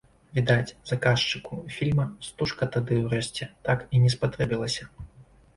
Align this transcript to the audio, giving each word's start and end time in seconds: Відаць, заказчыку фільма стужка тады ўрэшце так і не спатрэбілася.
Відаць, 0.37 0.75
заказчыку 0.91 1.59
фільма 1.75 2.05
стужка 2.29 2.71
тады 2.77 2.97
ўрэшце 3.05 3.49
так 3.69 3.79
і 3.97 4.03
не 4.07 4.11
спатрэбілася. 4.15 4.91